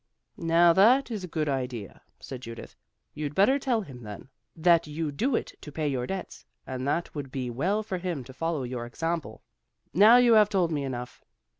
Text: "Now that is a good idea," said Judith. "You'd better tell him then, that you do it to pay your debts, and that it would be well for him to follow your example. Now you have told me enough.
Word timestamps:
"Now 0.39 0.73
that 0.73 1.11
is 1.11 1.23
a 1.23 1.27
good 1.27 1.47
idea," 1.47 2.01
said 2.19 2.41
Judith. 2.41 2.73
"You'd 3.13 3.35
better 3.35 3.59
tell 3.59 3.81
him 3.81 4.01
then, 4.01 4.29
that 4.55 4.87
you 4.87 5.11
do 5.11 5.35
it 5.35 5.53
to 5.61 5.71
pay 5.71 5.87
your 5.87 6.07
debts, 6.07 6.43
and 6.65 6.87
that 6.87 7.05
it 7.09 7.13
would 7.13 7.31
be 7.31 7.51
well 7.51 7.83
for 7.83 7.99
him 7.99 8.23
to 8.23 8.33
follow 8.33 8.63
your 8.63 8.87
example. 8.87 9.43
Now 9.93 10.17
you 10.17 10.33
have 10.33 10.49
told 10.49 10.71
me 10.71 10.83
enough. 10.83 11.23